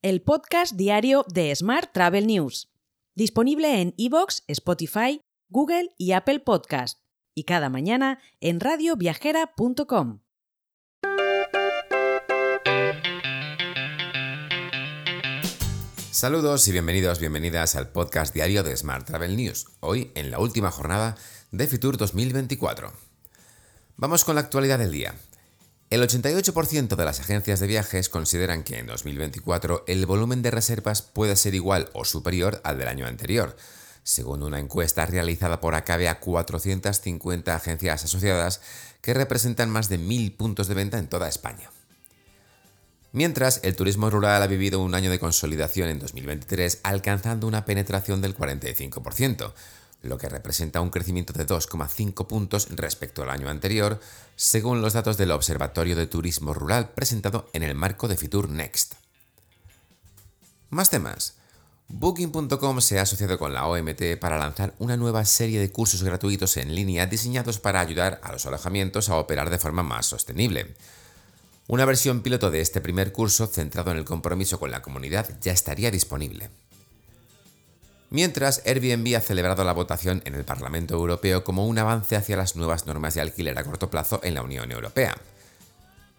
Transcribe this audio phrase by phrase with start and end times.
[0.00, 2.70] el podcast diario de Smart Travel News,
[3.16, 7.00] disponible en iVoox, Spotify, Google y Apple Podcast,
[7.34, 10.20] y cada mañana en radioviajera.com.
[16.12, 20.70] Saludos y bienvenidos, bienvenidas al podcast diario de Smart Travel News, hoy en la última
[20.70, 21.16] jornada
[21.50, 22.92] de Fitur 2024.
[23.96, 25.16] Vamos con la actualidad del día.
[25.90, 31.00] El 88% de las agencias de viajes consideran que en 2024 el volumen de reservas
[31.00, 33.56] puede ser igual o superior al del año anterior,
[34.02, 38.60] según una encuesta realizada por Acabe a 450 agencias asociadas
[39.00, 41.70] que representan más de 1.000 puntos de venta en toda España.
[43.12, 48.20] Mientras, el turismo rural ha vivido un año de consolidación en 2023 alcanzando una penetración
[48.20, 49.54] del 45%,
[50.02, 54.00] lo que representa un crecimiento de 2,5 puntos respecto al año anterior,
[54.36, 58.94] según los datos del Observatorio de Turismo Rural presentado en el marco de Fitur Next.
[60.70, 61.34] Más temas.
[61.90, 66.58] Booking.com se ha asociado con la OMT para lanzar una nueva serie de cursos gratuitos
[66.58, 70.74] en línea diseñados para ayudar a los alojamientos a operar de forma más sostenible.
[71.66, 75.52] Una versión piloto de este primer curso centrado en el compromiso con la comunidad ya
[75.52, 76.50] estaría disponible.
[78.10, 82.56] Mientras, Airbnb ha celebrado la votación en el Parlamento Europeo como un avance hacia las
[82.56, 85.16] nuevas normas de alquiler a corto plazo en la Unión Europea.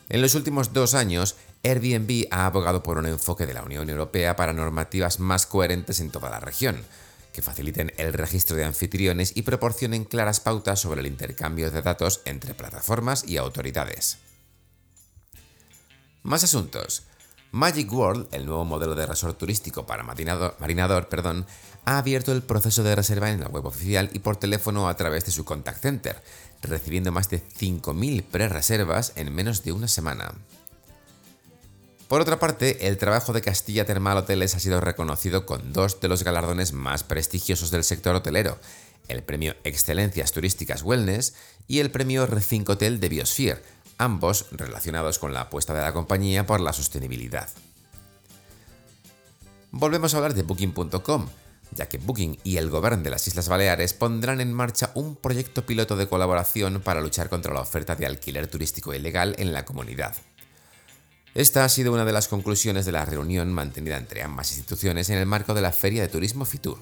[0.10, 4.36] En los últimos dos años, Airbnb ha abogado por un enfoque de la Unión Europea
[4.36, 6.84] para normativas más coherentes en toda la región,
[7.34, 12.22] que faciliten el registro de anfitriones y proporcionen claras pautas sobre el intercambio de datos
[12.26, 14.18] entre plataformas y autoridades.
[16.24, 17.09] Más asuntos.
[17.52, 21.48] Magic World, el nuevo modelo de resort turístico para marinador, perdón,
[21.86, 25.26] ha abierto el proceso de reserva en la web oficial y por teléfono a través
[25.26, 26.22] de su contact center,
[26.62, 30.32] recibiendo más de 5.000 pre-reservas en menos de una semana.
[32.08, 36.08] Por otra parte, el trabajo de Castilla Termal Hoteles ha sido reconocido con dos de
[36.08, 38.60] los galardones más prestigiosos del sector hotelero,
[39.08, 41.34] el premio Excelencias Turísticas Wellness
[41.68, 43.62] y el premio Recinco Hotel de Biosphere,
[44.00, 47.48] ambos relacionados con la apuesta de la compañía por la sostenibilidad.
[49.72, 51.28] Volvemos a hablar de Booking.com,
[51.76, 55.66] ya que Booking y el Gobierno de las Islas Baleares pondrán en marcha un proyecto
[55.66, 60.16] piloto de colaboración para luchar contra la oferta de alquiler turístico ilegal en la comunidad.
[61.36, 65.20] Esta ha sido una de las conclusiones de la reunión mantenida entre ambas instituciones en
[65.20, 66.80] el marco de la Feria de Turismo Fitur.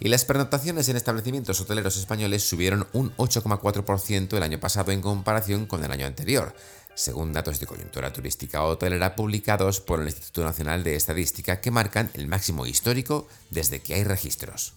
[0.00, 5.66] Y las pernoctaciones en establecimientos hoteleros españoles subieron un 8,4% el año pasado en comparación
[5.66, 6.54] con el año anterior,
[6.94, 12.10] según datos de coyuntura turística hotelera publicados por el Instituto Nacional de Estadística que marcan
[12.14, 14.74] el máximo histórico desde que hay registros.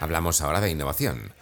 [0.00, 1.32] Hablamos ahora de innovación.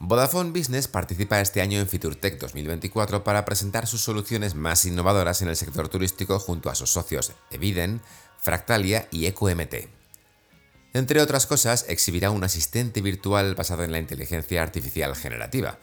[0.00, 5.48] Vodafone Business participa este año en FiturTech 2024 para presentar sus soluciones más innovadoras en
[5.48, 8.00] el sector turístico junto a sus socios Eviden,
[8.40, 9.74] Fractalia y EcoMT.
[10.94, 15.78] Entre otras cosas, exhibirá un asistente virtual basado en la inteligencia artificial generativa,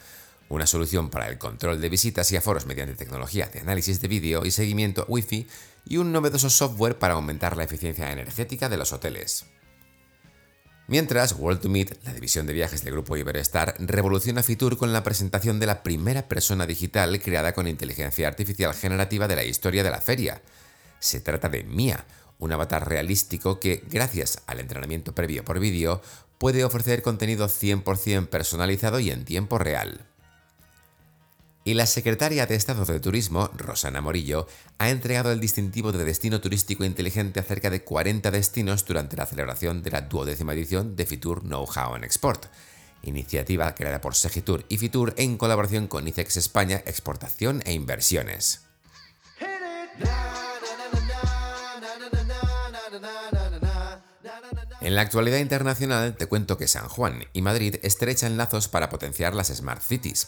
[0.48, 4.46] una solución para el control de visitas y aforos mediante tecnología de análisis de vídeo
[4.46, 5.46] y seguimiento Wi-Fi
[5.86, 9.46] y un novedoso software para aumentar la eficiencia energética de los hoteles.
[10.88, 15.02] Mientras, World to Meet, la división de viajes del grupo Iberostar, revoluciona Fitur con la
[15.02, 19.90] presentación de la primera persona digital creada con inteligencia artificial generativa de la historia de
[19.90, 20.44] la feria.
[21.00, 22.06] Se trata de Mia,
[22.38, 26.04] un avatar realístico que, gracias al entrenamiento previo por vídeo,
[26.38, 30.06] puede ofrecer contenido 100% personalizado y en tiempo real.
[31.68, 34.46] Y la secretaria de Estado de Turismo, Rosana Morillo,
[34.78, 39.26] ha entregado el distintivo de Destino Turístico Inteligente a cerca de 40 destinos durante la
[39.26, 42.46] celebración de la duodécima edición de Fitur Know-How en Export,
[43.02, 48.62] iniciativa creada por Segitur y Fitur en colaboración con ICEX España Exportación e Inversiones.
[54.82, 59.34] En la actualidad internacional te cuento que San Juan y Madrid estrechan lazos para potenciar
[59.34, 60.28] las Smart Cities.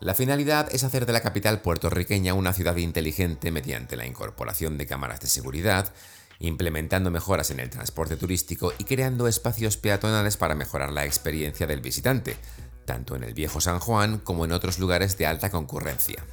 [0.00, 4.86] La finalidad es hacer de la capital puertorriqueña una ciudad inteligente mediante la incorporación de
[4.86, 5.92] cámaras de seguridad,
[6.38, 11.80] implementando mejoras en el transporte turístico y creando espacios peatonales para mejorar la experiencia del
[11.80, 12.36] visitante,
[12.84, 16.24] tanto en el viejo San Juan como en otros lugares de alta concurrencia.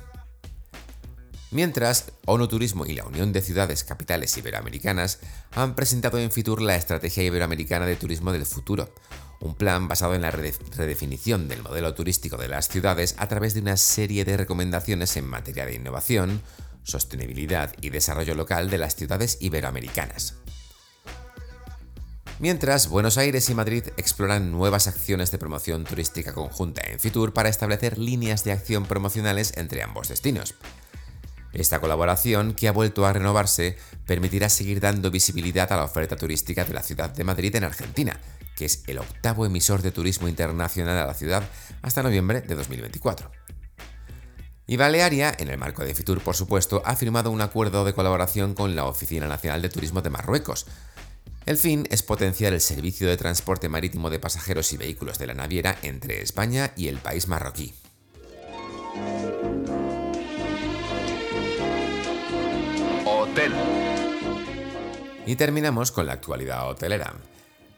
[1.49, 5.19] Mientras, ONU Turismo y la Unión de Ciudades Capitales Iberoamericanas
[5.55, 8.93] han presentado en Fitur la Estrategia Iberoamericana de Turismo del Futuro,
[9.39, 13.61] un plan basado en la redefinición del modelo turístico de las ciudades a través de
[13.61, 16.41] una serie de recomendaciones en materia de innovación,
[16.83, 20.35] sostenibilidad y desarrollo local de las ciudades iberoamericanas.
[22.39, 27.47] Mientras, Buenos Aires y Madrid exploran nuevas acciones de promoción turística conjunta en Fitur para
[27.47, 30.55] establecer líneas de acción promocionales entre ambos destinos.
[31.53, 36.65] Esta colaboración, que ha vuelto a renovarse, permitirá seguir dando visibilidad a la oferta turística
[36.65, 38.19] de la ciudad de Madrid en Argentina,
[38.55, 41.43] que es el octavo emisor de turismo internacional a la ciudad
[41.81, 43.31] hasta noviembre de 2024.
[44.67, 48.55] Y Balearia, en el marco de Fitur, por supuesto, ha firmado un acuerdo de colaboración
[48.55, 50.65] con la Oficina Nacional de Turismo de Marruecos.
[51.45, 55.35] El fin es potenciar el servicio de transporte marítimo de pasajeros y vehículos de la
[55.35, 57.75] naviera entre España y el país marroquí.
[65.27, 67.13] Y terminamos con la actualidad hotelera.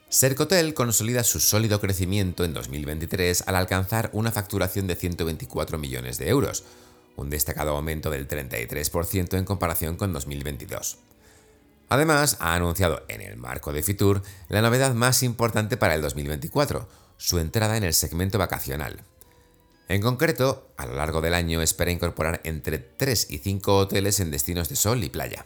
[0.09, 6.29] Sercotel consolida su sólido crecimiento en 2023 al alcanzar una facturación de 124 millones de
[6.29, 6.63] euros,
[7.17, 10.99] un destacado aumento del 33% en comparación con 2022.
[11.89, 16.87] Además, ha anunciado en el marco de Fitur la novedad más importante para el 2024,
[17.17, 19.03] su entrada en el segmento vacacional.
[19.89, 24.31] En concreto, a lo largo del año espera incorporar entre 3 y 5 hoteles en
[24.31, 25.45] destinos de sol y playa.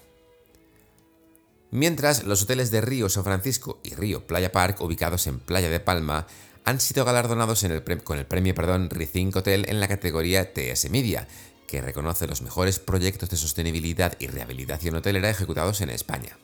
[1.71, 5.79] Mientras, los hoteles de Río San Francisco y Río Playa Park, ubicados en Playa de
[5.79, 6.27] Palma,
[6.65, 7.65] han sido galardonados
[8.03, 11.27] con el premio perdón, Rethink Hotel en la categoría TS Media,
[11.67, 16.37] que reconoce los mejores proyectos de sostenibilidad y rehabilitación hotelera ejecutados en España.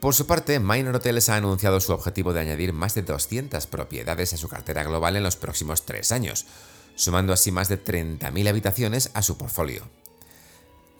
[0.00, 4.32] Por su parte, Minor Hotels ha anunciado su objetivo de añadir más de 200 propiedades
[4.32, 6.46] a su cartera global en los próximos tres años,
[6.94, 9.82] sumando así más de 30.000 habitaciones a su portfolio.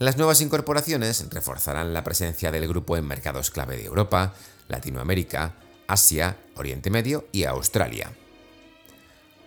[0.02, 4.34] Las nuevas incorporaciones reforzarán la presencia del grupo en mercados clave de Europa,
[4.66, 5.54] Latinoamérica,
[5.86, 8.10] Asia, Oriente Medio y Australia.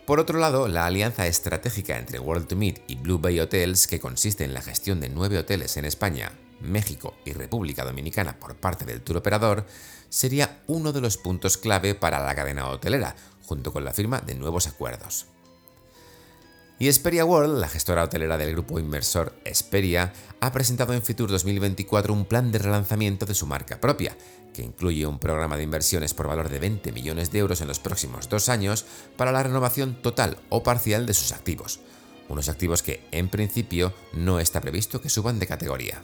[0.06, 4.00] Por otro lado, la alianza estratégica entre World to Meet y Blue Bay Hotels, que
[4.00, 6.32] consiste en la gestión de nueve hoteles en España,
[6.62, 9.66] México y República Dominicana por parte del tour operador,
[10.08, 14.36] sería uno de los puntos clave para la cadena hotelera, junto con la firma de
[14.36, 15.26] nuevos acuerdos.
[16.78, 20.12] Y Esperia World, la gestora hotelera del grupo inversor Esperia,
[20.42, 24.18] ha presentado en Fitur 2024 un plan de relanzamiento de su marca propia,
[24.54, 27.80] que incluye un programa de inversiones por valor de 20 millones de euros en los
[27.80, 28.86] próximos dos años
[29.16, 31.80] para la renovación total o parcial de sus activos,
[32.28, 36.04] unos activos que, en principio, no está previsto que suban de categoría.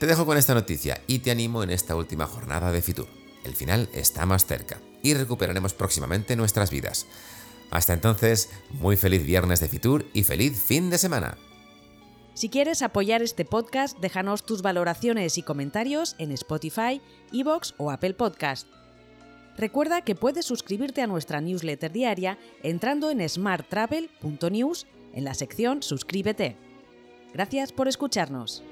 [0.00, 3.06] Te dejo con esta noticia y te animo en esta última jornada de Fitur.
[3.44, 7.06] El final está más cerca y recuperaremos próximamente nuestras vidas.
[7.72, 11.38] Hasta entonces, muy feliz viernes de Fitur y feliz fin de semana.
[12.34, 17.00] Si quieres apoyar este podcast, déjanos tus valoraciones y comentarios en Spotify,
[17.32, 18.68] Evox o Apple Podcast.
[19.56, 26.56] Recuerda que puedes suscribirte a nuestra newsletter diaria entrando en smarttravel.news en la sección Suscríbete.
[27.32, 28.62] Gracias por escucharnos.